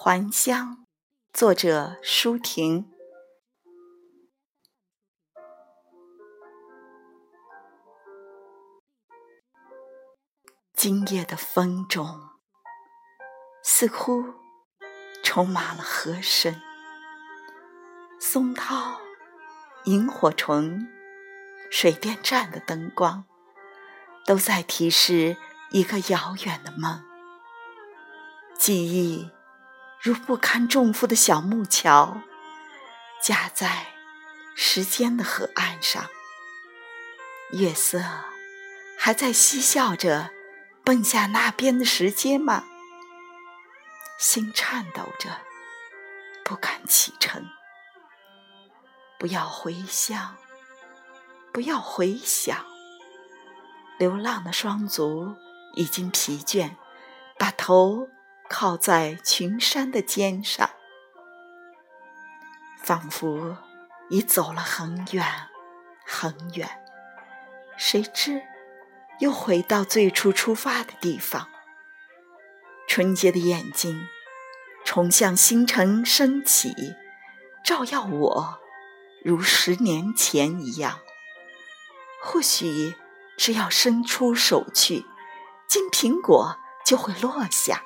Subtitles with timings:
[0.00, 0.86] 还乡，
[1.32, 2.88] 作者舒婷。
[10.72, 12.20] 今夜的风中，
[13.64, 14.22] 似乎
[15.24, 16.62] 充满了和声。
[18.20, 19.00] 松涛、
[19.86, 20.86] 萤火虫、
[21.72, 23.24] 水电站的灯光，
[24.24, 25.36] 都在提示
[25.72, 27.02] 一个遥远的梦。
[28.56, 29.32] 记忆
[30.00, 32.22] 如不堪重负的小木桥，
[33.22, 33.86] 架在
[34.54, 36.06] 时间的河岸上。
[37.52, 38.00] 月色
[38.98, 40.30] 还在嬉笑着。
[40.84, 42.64] 奔向那边的石阶吗？
[44.18, 45.42] 心颤抖着，
[46.42, 47.46] 不敢启程。
[49.18, 50.34] 不要回乡，
[51.52, 52.64] 不要回想。
[53.98, 55.36] 流浪的双足
[55.74, 56.70] 已经疲倦，
[57.38, 58.08] 把头
[58.48, 60.70] 靠在群山的肩上，
[62.82, 63.58] 仿佛
[64.08, 65.24] 已走了很远
[66.04, 66.68] 很远。
[67.76, 68.42] 谁知？
[69.20, 71.48] 又回到最初出发的地方，
[72.88, 74.08] 纯洁的眼睛
[74.84, 76.72] 重向星辰升起，
[77.64, 78.60] 照耀我，
[79.24, 81.00] 如十年前一样。
[82.22, 82.94] 或许
[83.36, 85.04] 只要伸出手去，
[85.68, 87.82] 金苹果就会落下。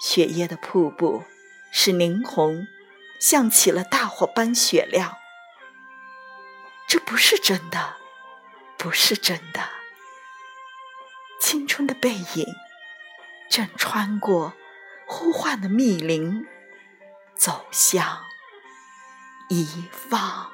[0.00, 1.24] 雪夜的瀑布
[1.70, 2.66] 是霓虹，
[3.20, 5.18] 像起了大火般雪亮。
[6.88, 7.96] 这不是真的，
[8.78, 9.68] 不是真的。
[11.40, 12.46] 青春的背影，
[13.48, 14.54] 正穿过
[15.06, 16.46] 呼唤的密林，
[17.34, 18.24] 走向
[19.48, 20.52] 一方。